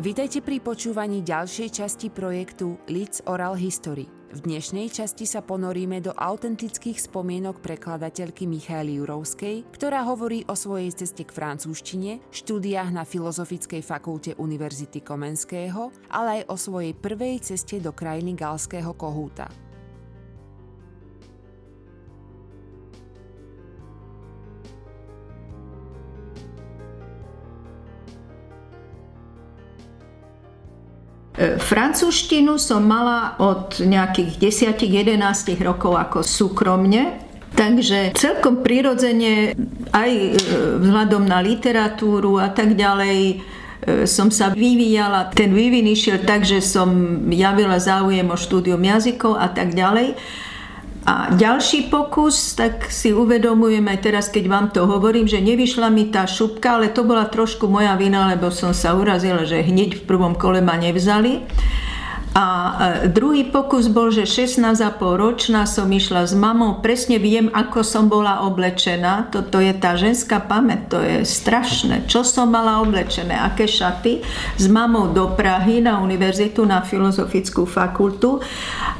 [0.00, 4.08] Vítajte pri počúvaní ďalšej časti projektu Leeds Oral History.
[4.32, 10.88] V dnešnej časti sa ponoríme do autentických spomienok prekladateľky Michaely Jurovskej, ktorá hovorí o svojej
[10.96, 17.76] ceste k francúzštine, štúdiách na Filozofickej fakulte Univerzity Komenského, ale aj o svojej prvej ceste
[17.76, 19.52] do krajiny Galského kohúta.
[31.40, 34.36] Francúzštinu som mala od nejakých
[34.76, 37.16] 10-11 rokov ako súkromne,
[37.56, 39.56] takže celkom prirodzene
[39.88, 40.30] aj e,
[40.84, 43.34] vzhľadom na literatúru a tak ďalej e,
[44.04, 45.32] som sa vyvíjala.
[45.32, 46.92] Ten vývin išiel tak, že som
[47.32, 50.20] javila záujem o štúdium jazykov a tak ďalej.
[51.10, 56.06] A ďalší pokus, tak si uvedomujem aj teraz, keď vám to hovorím, že nevyšla mi
[56.06, 60.06] tá šupka, ale to bola trošku moja vina, lebo som sa urazila, že hneď v
[60.06, 61.42] prvom kole ma nevzali.
[62.30, 62.46] A
[63.02, 68.06] e, druhý pokus bol, že 16,5 ročná som išla s mamou, presne viem, ako som
[68.06, 69.34] bola oblečená.
[69.34, 72.06] Toto je tá ženská pamäť, to je strašné.
[72.06, 74.22] Čo som mala oblečené, aké šaty.
[74.54, 78.38] S mamou do Prahy na univerzitu, na filozofickú fakultu.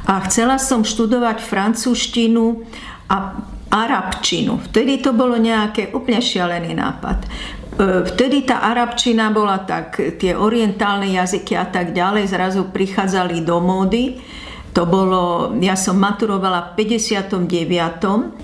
[0.03, 2.67] A chcela som študovať francúzštinu
[3.07, 3.39] a
[3.71, 4.59] arabčinu.
[4.67, 7.23] Vtedy to bolo nejaké úplne šialený nápad.
[7.71, 13.63] E, vtedy tá arabčina bola tak, tie orientálne jazyky a tak ďalej zrazu prichádzali do
[13.63, 14.19] módy.
[14.71, 17.35] To bolo, ja som maturovala v 59.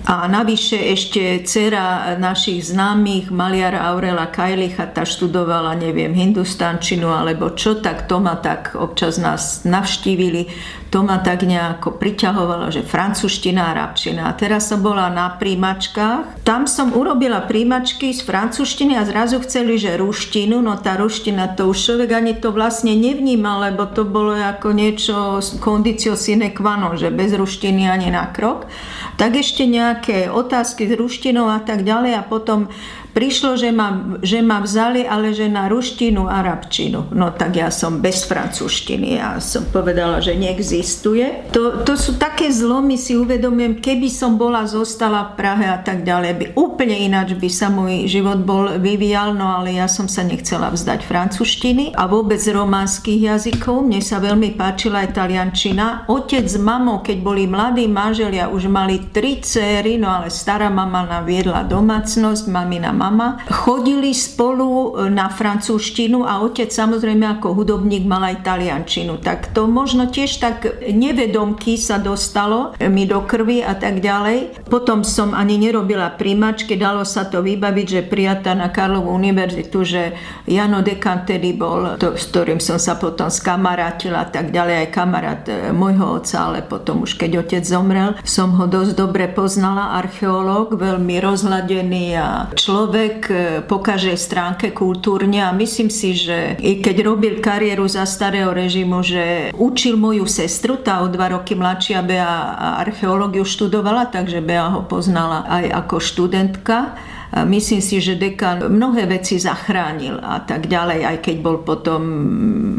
[0.04, 7.80] a navyše ešte dcera našich známych, maliara Aurela Kajlicha, tá študovala, neviem, hindustančinu alebo čo,
[7.80, 10.52] tak to ma tak občas nás navštívili
[10.88, 14.24] to ma tak nejako priťahovalo, že francúzština a arabčina.
[14.28, 16.44] A teraz som bola na príjmačkách.
[16.48, 20.64] Tam som urobila príjmačky z francúzštiny a zrazu chceli, že ruštinu.
[20.64, 25.16] No tá ruština, to už človek ani to vlastne nevnímal, lebo to bolo ako niečo
[25.60, 28.66] kondicio sine qua non, že bez ruštiny ani na krok.
[29.14, 32.66] Tak ešte nejaké otázky s ruštinou a tak ďalej a potom
[33.12, 37.10] prišlo, že ma, že ma vzali, ale že na ruštinu, arabčinu.
[37.12, 39.18] No tak ja som bez francúzštiny.
[39.18, 41.50] Ja som povedala, že neexistuje.
[41.54, 46.02] To, to sú také zlomy, si uvedomujem, keby som bola zostala v Prahe a tak
[46.02, 50.26] ďalej, by úplne ináč by sa môj život bol vyvíjal, no ale ja som sa
[50.26, 53.86] nechcela vzdať francúzštiny a vôbec románskych jazykov.
[53.86, 56.08] Mne sa veľmi páčila italiančina.
[56.10, 61.06] Otec s mamou, keď boli mladí manželia, už mali tri céry, no ale stará mama
[61.06, 68.26] naviedla domácnosť, mamina mama chodili spolu e, na francúzštinu a otec samozrejme ako hudobník mal
[68.26, 69.22] aj taliančinu.
[69.22, 74.66] Tak to možno tiež tak nevedomky sa dostalo mi do krvi a tak ďalej.
[74.66, 80.02] Potom som ani nerobila príjmačky, dalo sa to vybaviť, že prijatá na Karlovú univerzitu, že
[80.50, 84.88] Jano Dekan tedy bol, to, s ktorým som sa potom skamarátila a tak ďalej, aj
[84.90, 90.00] kamarát e, môjho otca, ale potom už keď otec zomrel, som ho dosť dobre poznala,
[90.00, 93.34] archeológ, veľmi rozhľadený a človek, človek e,
[93.68, 99.04] po každej stránke kultúrne a myslím si, že i keď robil kariéru za starého režimu,
[99.04, 104.88] že učil moju sestru, tá o dva roky mladšia Bea archeológiu študovala, takže Bea ho
[104.88, 106.96] poznala aj ako študentka.
[107.44, 112.00] Myslím si, že dekan mnohé veci zachránil a tak ďalej, aj keď bol potom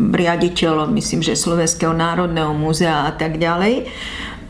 [0.10, 3.86] riaditeľom, myslím, že Slovenského národného múzea a tak ďalej.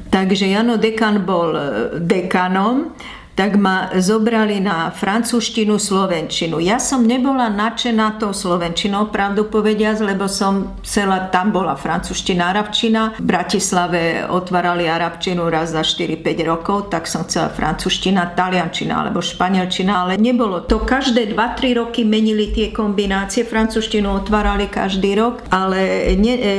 [0.07, 1.61] Takže Jano Dekan bol e,
[1.99, 2.95] dekanom
[3.39, 6.59] tak ma zobrali na francúzštinu, slovenčinu.
[6.59, 13.15] Ja som nebola nadšená tou slovenčinou, pravdu povediac, lebo som celá, tam bola francúzština, arabčina.
[13.15, 20.03] V Bratislave otvárali arabčinu raz za 4-5 rokov, tak som chcela francúzština, taliančina alebo španielčina,
[20.03, 20.83] ale nebolo to.
[20.83, 26.51] Každé 2-3 roky menili tie kombinácie, francúzštinu otvárali každý rok, ale ne, e,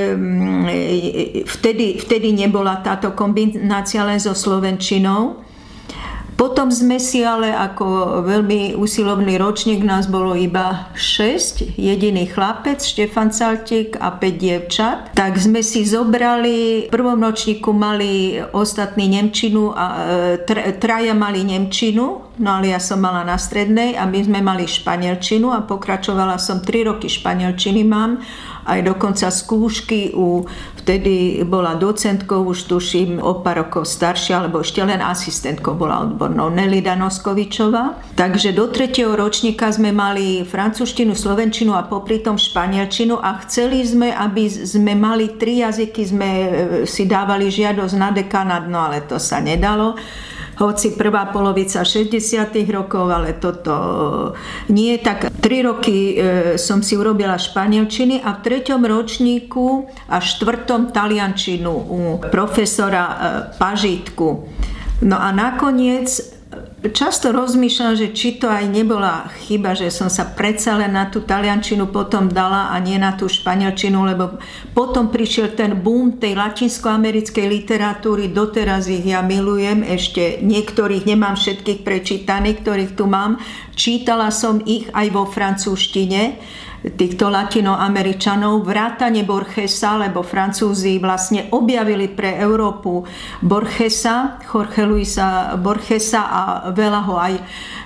[1.45, 5.50] vtedy, vtedy nebola táto kombinácia len so slovenčinou.
[6.41, 13.29] Potom sme si ale ako veľmi usilovný ročník, nás bolo iba 6, jediný chlapec, Štefan
[13.29, 19.87] Saltik a 5 dievčat, tak sme si zobrali, v prvom ročníku mali ostatní Nemčinu a
[20.41, 24.65] e, traja mali Nemčinu, no ale ja som mala na strednej a my sme mali
[24.65, 28.25] španielčinu a pokračovala som 3 roky španielčiny mám
[28.71, 30.45] aj dokonca skúšky u,
[30.79, 36.53] vtedy bola docentkou, už tuším o pár rokov staršia, alebo ešte len asistentkou bola odbornou
[36.53, 38.15] Nelida Noskovičová.
[38.15, 44.13] Takže do tretieho ročníka sme mali francúzštinu, slovenčinu a popri tom španielčinu a chceli sme,
[44.13, 46.49] aby sme mali tri jazyky, sme e,
[46.85, 49.97] si dávali žiadosť na dekanát, no ale to sa nedalo
[50.61, 52.53] hoci prvá polovica 60.
[52.69, 53.75] rokov, ale toto
[54.69, 55.01] nie.
[55.01, 56.21] Tak tri roky
[56.61, 63.05] som si urobila španielčiny a v treťom ročníku a štvrtom taliančinu u profesora
[63.57, 64.29] Pažitku.
[65.01, 66.40] No a nakoniec
[66.89, 71.21] často rozmýšľam, že či to aj nebola chyba, že som sa predsa len na tú
[71.21, 74.41] taliančinu potom dala a nie na tú španielčinu, lebo
[74.73, 81.85] potom prišiel ten boom tej latinskoamerickej literatúry, doteraz ich ja milujem, ešte niektorých nemám všetkých
[81.85, 83.37] prečítaných, ktorých tu mám.
[83.77, 86.41] Čítala som ich aj vo francúzštine
[86.81, 93.05] týchto latinoameričanov, vrátane Borgesa, lebo Francúzi vlastne objavili pre Európu
[93.45, 96.43] Borgesa, Jorge Luisa Borgesa a
[96.73, 97.35] veľa ho aj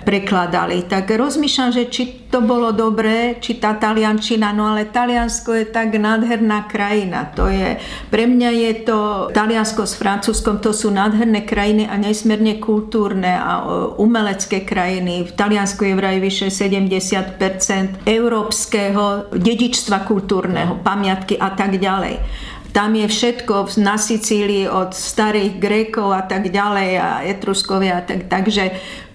[0.06, 0.86] prekladali.
[0.86, 5.94] Tak rozmýšľam, že či to bolo dobré, či tá taliančina, no ale Taliansko je tak
[5.94, 7.30] nádherná krajina.
[7.38, 7.78] To je,
[8.10, 8.98] pre mňa je to,
[9.30, 13.62] Taliansko s Francúzskom, to sú nádherné krajiny a nesmierne kultúrne a
[14.02, 15.30] umelecké krajiny.
[15.30, 22.18] V Taliansku je vraj vyše 70% európskeho dedičstva kultúrneho, pamiatky a tak ďalej
[22.74, 28.02] tam je všetko na Sicílii od starých Grékov a tak ďalej a Etruskovia.
[28.02, 28.74] Tak, takže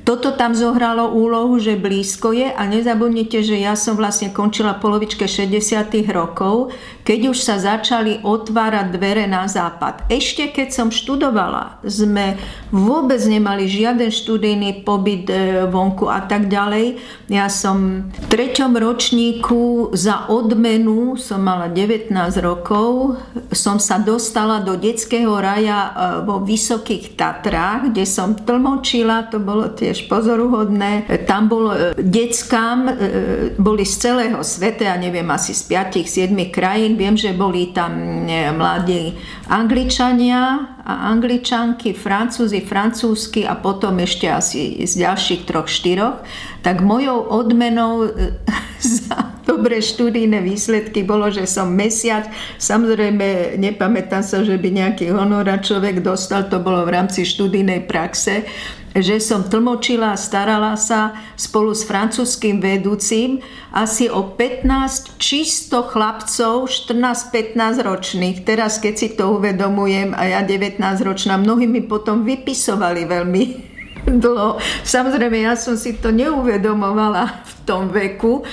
[0.10, 5.30] toto tam zohralo úlohu, že blízko je a nezabudnite, že ja som vlastne končila polovičke
[5.30, 5.86] 60.
[6.10, 6.74] rokov,
[7.06, 10.10] keď už sa začali otvárať dvere na západ.
[10.10, 12.42] Ešte keď som študovala, sme
[12.74, 16.98] vôbec nemali žiaden študijný pobyt e, vonku a tak ďalej.
[17.30, 22.10] Ja som v treťom ročníku za odmenu, som mala 19
[22.42, 23.14] rokov,
[23.54, 25.92] som sa dostala do detského raja e,
[26.26, 31.12] vo Vysokých Tatrách, kde som tlmočila, to bolo tiež tiež pozoruhodné.
[31.28, 32.94] Tam bolo e, deckám, e,
[33.60, 36.96] boli z celého sveta, ja neviem, asi z 5-7 krajín.
[36.96, 39.20] Viem, že boli tam e, mladí
[39.52, 46.24] Angličania a Angličanky, Francúzi, Francúzsky a potom ešte asi z ďalších troch, štyroch.
[46.64, 48.08] Tak mojou odmenou
[48.80, 52.30] za dobré študijné výsledky bolo, že som mesiac,
[52.62, 58.46] samozrejme nepamätám sa, že by nejaký honora človek dostal, to bolo v rámci študijnej praxe,
[58.94, 66.66] že som tlmočila a starala sa spolu s francúzským vedúcim asi o 15 čisto chlapcov,
[66.66, 68.38] 14-15 ročných.
[68.42, 73.69] Teraz, keď si to uvedomujem, a ja 19 ročná, mnohí mi potom vypisovali veľmi
[74.08, 74.58] dlho.
[74.88, 78.48] Samozrejme, ja som si to neuvedomovala v tom veku,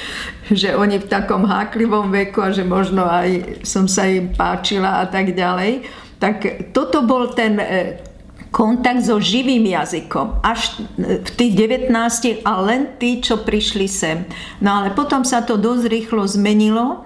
[0.50, 5.04] že oni v takom háklivom veku a že možno aj som sa im páčila a
[5.06, 5.86] tak ďalej.
[6.18, 7.66] Tak toto bol ten e,
[8.50, 10.42] kontakt so živým jazykom.
[10.42, 11.92] Až v tých 19
[12.42, 14.26] a len tí, čo prišli sem.
[14.60, 17.05] No ale potom sa to dosť rýchlo zmenilo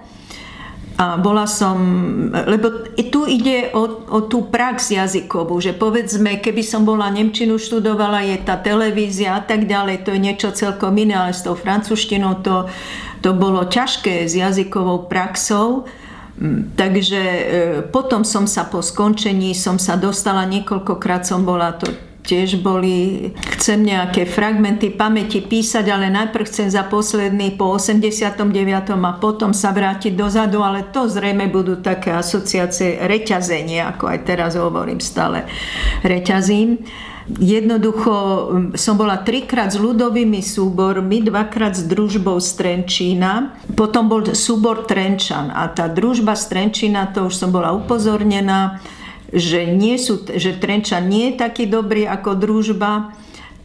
[1.01, 1.81] a bola som,
[2.29, 8.21] lebo tu ide o, o tú prax jazykovú, že povedzme, keby som bola Nemčinu študovala,
[8.21, 12.45] je tá televízia a tak ďalej, to je niečo celkom iné, ale s tou francúzštinou
[12.45, 12.69] to,
[13.25, 15.89] to bolo ťažké s jazykovou praxou.
[16.37, 17.41] Mm, takže e,
[17.89, 21.89] potom som sa po skončení, som sa dostala, niekoľkokrát som bola to
[22.21, 28.37] tiež boli, chcem nejaké fragmenty pamäti písať, ale najprv chcem za posledný po 89.
[28.93, 34.53] a potom sa vrátiť dozadu, ale to zrejme budú také asociácie reťazenie, ako aj teraz
[34.53, 35.49] hovorím stále
[36.05, 36.81] reťazím.
[37.37, 38.13] Jednoducho
[38.75, 45.53] som bola trikrát s ľudovými súbormi, dvakrát s družbou z Trenčína, potom bol súbor Trenčan
[45.53, 48.81] a tá družba z Trenčína, to už som bola upozornená,
[49.31, 53.15] že, nie sú, že Trenčan nie je taký dobrý ako družba,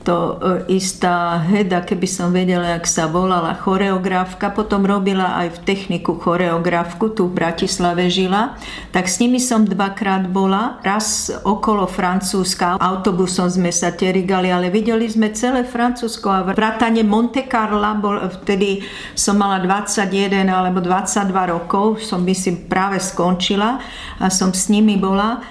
[0.06, 5.62] to e, istá Heda, keby som vedela, jak sa volala, choreografka, potom robila aj v
[5.66, 8.54] techniku choreografku, tu v Bratislave žila,
[8.94, 15.10] tak s nimi som dvakrát bola, raz okolo Francúzska, autobusom sme sa terigali, ale videli
[15.10, 18.86] sme celé Francúzsko a vrátane Monte Carla, bol, vtedy
[19.18, 23.82] som mala 21 alebo 22 rokov, som myslím práve skončila
[24.22, 25.42] a som s nimi bola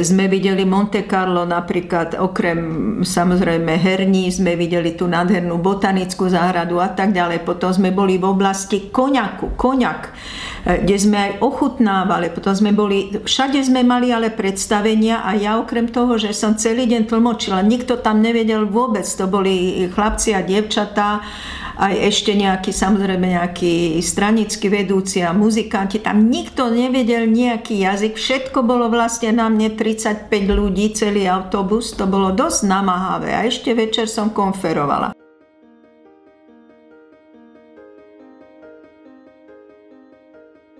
[0.00, 2.60] sme videli Monte Carlo napríklad, okrem
[3.04, 7.44] samozrejme herní, sme videli tú nádhernú botanickú záhradu a tak ďalej.
[7.44, 10.16] Potom sme boli v oblasti koňaku, koňak,
[10.64, 12.32] kde sme aj ochutnávali.
[12.32, 16.84] Potom sme boli, všade sme mali ale predstavenia a ja okrem toho, že som celý
[16.88, 19.06] deň tlmočila, nikto tam nevedel vôbec.
[19.06, 21.24] To boli chlapci a dievčatá,
[21.80, 26.04] aj ešte nejaký, samozrejme nejaký stranický vedúci a muzikanti.
[26.04, 28.20] Tam nikto nevedel nejaký jazyk.
[28.20, 31.96] Všetko bolo vlastne na mne 35 ľudí, celý autobus.
[31.96, 33.32] To bolo dosť namáhavé.
[33.32, 35.19] A ešte večer som konferovala.